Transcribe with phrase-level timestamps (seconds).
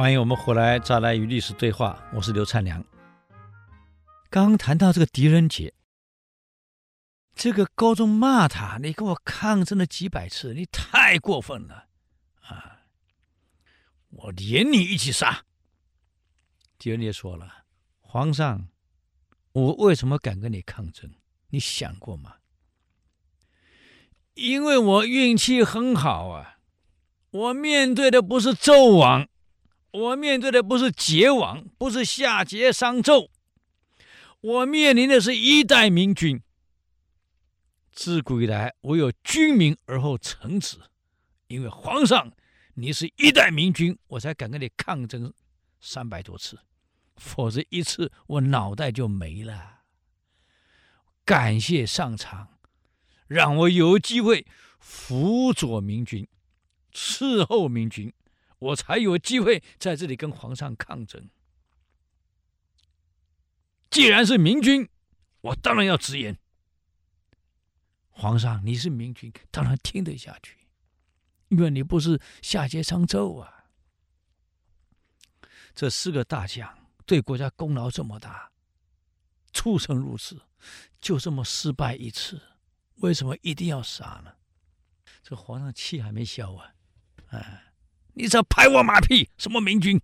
[0.00, 2.82] 欢迎我们回来再来与历史对话，我是刘灿良。
[4.30, 5.74] 刚谈到这个狄仁杰，
[7.34, 11.88] 这个高宗骂他：“你跟我抗争了几百次，你太过分了
[12.40, 12.80] 啊！
[14.08, 15.44] 我连你一起杀。”
[16.80, 17.64] 狄仁杰说了
[18.00, 18.68] ：“皇上，
[19.52, 21.12] 我为什么敢跟你抗争？
[21.50, 22.36] 你想过吗？
[24.32, 26.56] 因为我运气很好啊，
[27.32, 29.28] 我面对的不是纣王。”
[29.92, 33.28] 我面对的不是桀王，不是夏桀商纣，
[34.40, 36.40] 我面临的是一代明君。
[37.92, 40.78] 自古以来，唯有君明而后臣子，
[41.48, 42.32] 因为皇上
[42.74, 45.32] 你是一代明君，我才敢跟你抗争
[45.80, 46.58] 三百多次，
[47.16, 49.80] 否则一次我脑袋就没了。
[51.24, 52.48] 感谢上苍，
[53.26, 54.46] 让我有机会
[54.78, 56.26] 辅佐明君，
[56.92, 58.12] 伺候明君。
[58.60, 61.28] 我才有机会在这里跟皇上抗争。
[63.90, 64.88] 既然是明君，
[65.40, 66.38] 我当然要直言。
[68.10, 70.58] 皇上，你是明君，当然听得下去，
[71.48, 73.64] 因为你不是夏桀商纣啊。
[75.74, 78.52] 这四个大将对国家功劳这么大，
[79.52, 80.40] 出生入死，
[81.00, 82.40] 就这么失败一次，
[82.96, 84.34] 为什么一定要杀呢？
[85.22, 86.74] 这皇上气还没消啊，
[87.28, 87.69] 哎。
[88.20, 90.00] 你这拍我马屁，什么明君？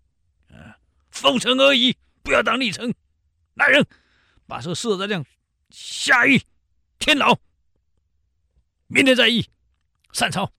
[0.48, 0.78] 啊，
[1.10, 2.94] 奉承而已，不要当佞臣。
[3.54, 3.86] 来人，
[4.46, 5.24] 把这个四大将
[5.70, 6.40] 下狱
[6.98, 7.38] 天牢，
[8.86, 9.46] 明天再议，
[10.12, 10.50] 散朝。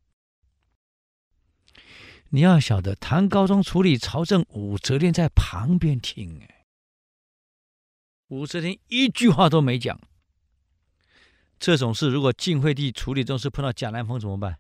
[2.30, 6.40] 你要晓得，唐高宗处理朝政，武则天在旁边听。
[6.42, 6.66] 哎，
[8.28, 10.00] 武则天一句话都没讲。
[11.58, 14.60] 这种事，如果晋惠帝处理这种事，碰到贾南风怎么办？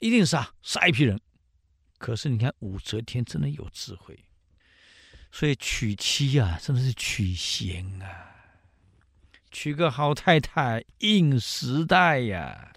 [0.00, 1.20] 一定杀，杀一批人。
[1.98, 4.24] 可是你看，武则天真的有智慧，
[5.32, 8.36] 所以娶妻呀、啊，真的是娶贤啊，
[9.50, 12.72] 娶个好太太应时代呀，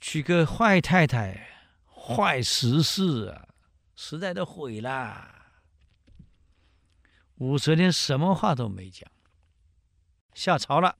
[0.00, 1.48] 娶个坏太太
[1.92, 3.48] 坏时势啊，
[3.96, 5.34] 时代都毁了。
[7.38, 9.10] 武则天什么话都没讲，
[10.32, 10.96] 下朝了，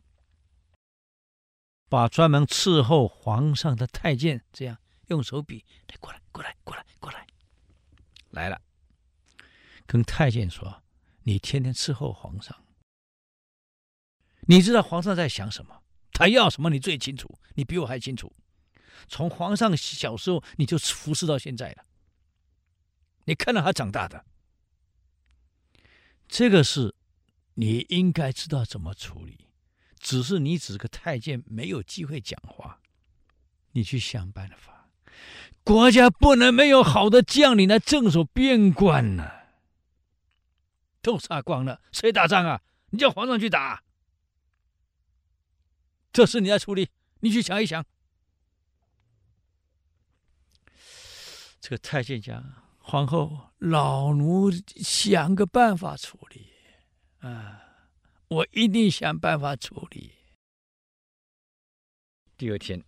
[1.88, 4.78] 把专门伺候皇上的太监这样。
[5.08, 7.26] 用手比，来过来，过来，过来，过来，
[8.30, 8.60] 来了。
[9.86, 10.82] 跟太监说
[11.24, 12.64] ：“你天天伺候皇上，
[14.42, 15.82] 你知道皇上在想什么？
[16.12, 16.68] 他要什么？
[16.68, 18.34] 你最清楚，你比我还清楚。
[19.06, 21.86] 从皇上小时候你就服侍到现在了，
[23.24, 24.26] 你看到他长大的，
[26.26, 26.94] 这个事
[27.54, 29.46] 你应该知道怎么处理。
[29.98, 32.80] 只是你只是个太监，没有机会讲话，
[33.72, 34.74] 你去想办法。”
[35.64, 39.34] 国家不能没有好的将领来镇守边关呐、啊！
[41.02, 42.62] 都杀光了，谁打仗啊？
[42.90, 43.82] 你叫皇上去打，
[46.10, 46.88] 这事你来处理，
[47.20, 47.84] 你去想一想。
[51.60, 52.42] 这个太监讲
[52.80, 56.50] ：“皇后，老奴想个办法处理
[57.18, 57.60] 啊，
[58.28, 60.14] 我一定想办法处理。”
[62.38, 62.82] 第二天。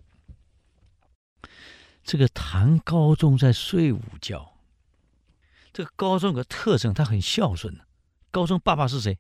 [2.10, 4.58] 这个唐高宗在睡午觉。
[5.72, 7.78] 这个高宗有个特征，他很孝顺。
[8.32, 9.16] 高宗爸爸是谁？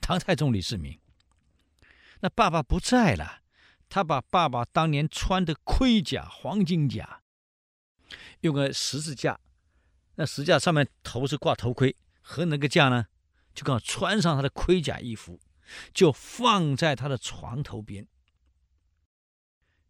[0.00, 0.96] 唐太宗李世民。
[2.20, 3.40] 那爸爸不在了，
[3.88, 7.22] 他把爸爸当年穿的盔甲，黄金甲，
[8.42, 9.40] 用个十字架，
[10.14, 13.06] 那十字架上面头是挂头盔，和那个架呢，
[13.52, 15.40] 就刚好穿上他的盔甲衣服，
[15.92, 18.06] 就放在他的床头边。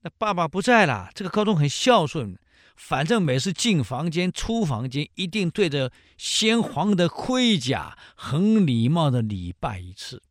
[0.02, 2.36] 那爸爸不在了，这个高中很孝顺，
[2.76, 10.22] 反正每次进房间、出房间，一定对着先皇的盔甲，很礼貌的礼拜一次。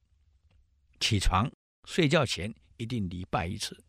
[1.00, 1.50] 起床、
[1.86, 3.82] 睡觉前一定礼拜一次。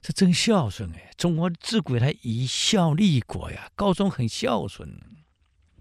[0.00, 1.12] 这真孝顺哎！
[1.16, 5.00] 中国自古来以孝立国呀，高中很孝顺，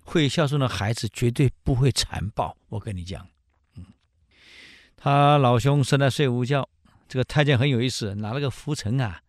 [0.05, 2.55] 会孝顺的孩子绝对不会残暴。
[2.69, 3.27] 我跟你讲，
[3.75, 3.85] 嗯，
[4.95, 6.69] 他老兄正在睡午觉。
[7.11, 9.21] 这个太监很有意思，拿了个拂尘啊，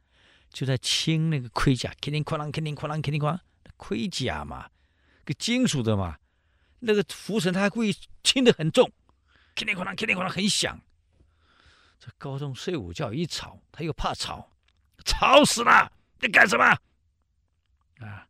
[0.51, 3.41] 就在清那个盔甲，叮叮哐啷，叮叮哐啷，叮叮哐啷，
[3.77, 4.71] 盔甲嘛，
[5.25, 6.17] 个金属的嘛，
[6.79, 7.93] 那个拂尘他还故意
[8.23, 8.89] 清得很重，
[9.57, 10.81] 叮叮哐啷，叮叮哐啷，很响。
[11.99, 14.49] 这高宗睡午觉一吵，他又怕吵，
[15.05, 15.91] 吵死了！
[16.21, 16.65] 你干什么？
[18.07, 18.29] 啊！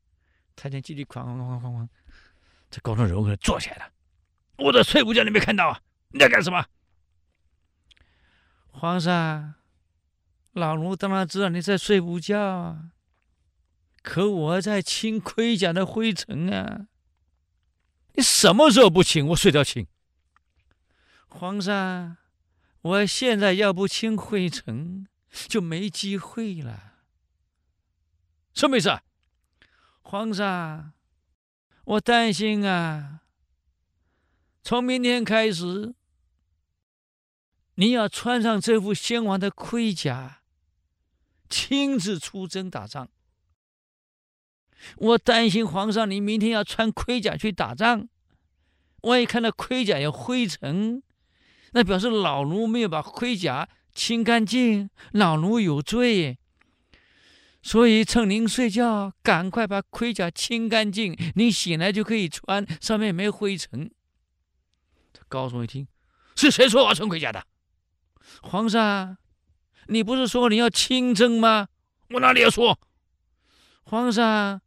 [0.56, 1.88] 太监继续哐哐哐哐哐哐，
[2.70, 3.92] 这高宗柔和的坐起来了。
[4.56, 5.78] 我在睡午觉，你没看到啊？
[6.08, 6.64] 你在干什么？
[8.82, 9.54] 皇上，
[10.54, 12.90] 老奴当然知道你在睡午觉啊。
[14.02, 16.88] 可我在清盔甲的灰尘啊！
[18.14, 19.24] 你什么时候不清？
[19.28, 19.86] 我睡觉清。
[21.28, 22.16] 皇上，
[22.80, 26.94] 我现在要不清灰尘，就没机会了。
[28.52, 29.00] 什么意思？
[30.00, 30.92] 皇上，
[31.84, 33.20] 我担心啊！
[34.64, 35.94] 从明天开始，
[37.76, 40.42] 你要穿上这副先王的盔甲，
[41.48, 43.08] 亲自出征打仗。
[44.96, 48.08] 我担心皇上，你明天要穿盔甲去打仗，
[49.02, 51.02] 万一看到盔甲有灰尘，
[51.72, 56.38] 那表示老奴没有把盔甲清干净，老奴有罪。
[57.62, 63.88] 所以趁您睡觉，赶快把盔甲清干净，你醒来就可以穿，上面没灰尘。
[65.28, 65.86] 高宗一听，
[66.34, 67.46] 是谁说我穿盔甲的？
[68.42, 69.16] 皇上，
[69.86, 71.68] 你不是说你要亲征吗？
[72.10, 72.78] 我哪里有说？
[73.84, 74.60] 皇上。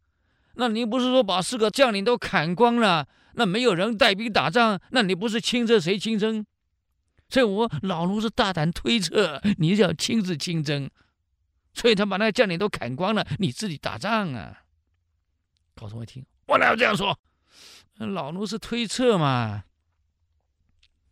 [0.54, 3.06] 那你不是说把四个将领都砍光了？
[3.34, 6.46] 那没有人带兵打仗，那你不是亲征谁亲征？
[7.28, 10.90] 所以我老奴是大胆推测，你是要亲自亲征。
[11.74, 14.62] 所以他把那个将领都砍光了，你自己打仗啊？
[15.74, 17.18] 高宗一听，我哪有这样说？
[17.98, 19.64] 老奴是推测嘛。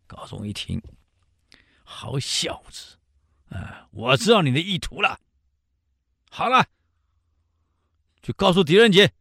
[0.07, 0.81] 高宗一听，
[1.85, 2.97] 好小子，
[3.49, 5.21] 啊，我知道你的意图了。
[6.29, 6.67] 好了，
[8.21, 9.13] 就告诉狄仁杰。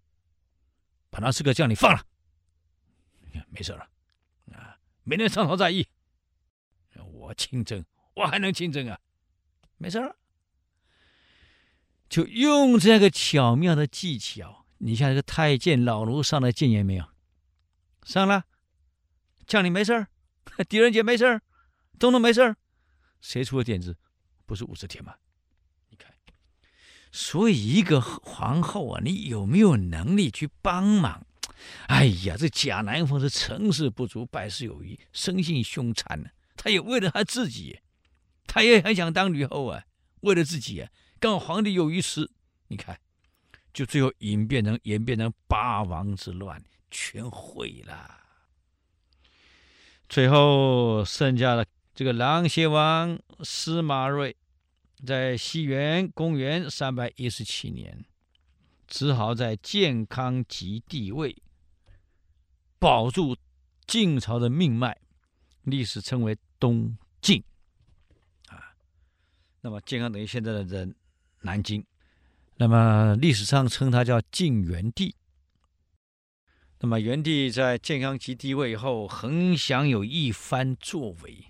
[1.10, 2.04] 把那四个将领放了，
[3.50, 3.88] 没事了，
[4.52, 5.86] 啊，明天上朝再议。
[7.12, 7.84] 我亲征，
[8.14, 8.98] 我还能亲征啊？
[9.76, 10.16] 没事了，
[12.08, 14.66] 就用这个巧妙的技巧。
[14.78, 17.08] 你像这个太监老奴上了谏言没有？
[18.02, 18.44] 上了，
[19.46, 20.08] 将领没事儿，
[20.68, 21.42] 狄仁杰没事儿，
[21.98, 22.56] 统统没事儿。
[23.20, 23.96] 谁出的点子？
[24.46, 25.14] 不是武则天吗？
[25.88, 26.12] 你看
[27.10, 31.24] 所以，一个皇后啊，你有没有能力去帮忙？
[31.86, 36.32] 哎呀，这贾南风是成事不足，败事有余，生性凶残呢、啊。
[36.56, 37.80] 他也为了他自己，
[38.46, 39.84] 他也很想当吕后啊，
[40.20, 42.30] 为了自己啊，刚好皇帝有鱼吃。
[42.68, 42.98] 你看，
[43.72, 48.20] 就最后演变成演变成八王之乱，全毁了。
[50.08, 51.64] 最后剩下的
[51.94, 54.36] 这个琅邪王司马睿。
[55.04, 58.06] 在西元公元三百一十七年，
[58.86, 61.42] 只好在建康即帝位，
[62.78, 63.36] 保住
[63.86, 64.98] 晋朝的命脉，
[65.64, 67.44] 历史称为东晋。
[68.48, 68.72] 啊，
[69.60, 70.94] 那么建康等于现在的人
[71.42, 71.84] 南京，
[72.56, 75.14] 那么历史上称他叫晋元帝。
[76.78, 81.44] 那么元帝在建康即帝位以后，很想有一番作为。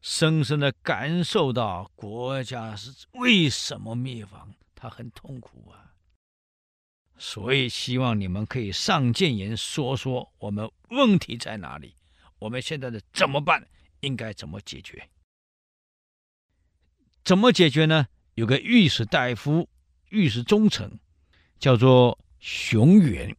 [0.00, 5.94] 深深的感受到国家是为什么灭亡，他很痛苦啊。
[7.18, 11.96] 所以希望你们可以上谏言说说我们问题在哪里，
[12.38, 13.66] 我们现在的怎么办，
[14.00, 15.08] 应该怎么解决？
[17.24, 18.06] 怎么解决呢？
[18.34, 19.68] 有个御史大夫、
[20.10, 21.00] 御史中丞，
[21.58, 23.36] 叫做熊远，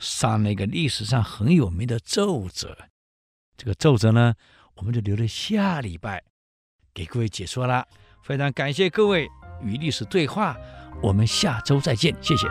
[0.00, 2.76] 上了一个历史上很有名的奏折。
[3.56, 4.34] 这个奏折呢，
[4.80, 6.22] 我们就留着下礼拜
[6.94, 7.86] 给各位解说了，
[8.22, 9.28] 非常感谢各位
[9.62, 10.56] 与历史对话，
[11.02, 12.48] 我们下周再见，谢谢。